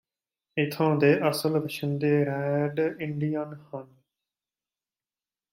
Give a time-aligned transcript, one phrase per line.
[0.57, 3.87] ਏਥੋਂ ਦੇ ਅਸਲ ਵਸ਼ਿੰਦੇ ਰੈਡ ਇੰਡੀਅਨ ਹਨ